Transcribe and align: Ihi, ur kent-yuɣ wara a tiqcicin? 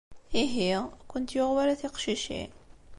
Ihi, 0.41 0.69
ur 0.97 1.03
kent-yuɣ 1.11 1.49
wara 1.55 1.73
a 1.75 1.79
tiqcicin? 1.81 2.51